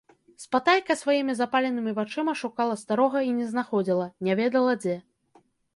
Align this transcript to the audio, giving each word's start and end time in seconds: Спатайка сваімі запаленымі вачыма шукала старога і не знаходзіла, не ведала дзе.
Спатайка 0.43 0.95
сваімі 1.01 1.35
запаленымі 1.41 1.91
вачыма 1.99 2.33
шукала 2.41 2.79
старога 2.85 3.19
і 3.29 3.39
не 3.39 3.45
знаходзіла, 3.55 4.05
не 4.29 4.33
ведала 4.43 4.73
дзе. 4.83 4.97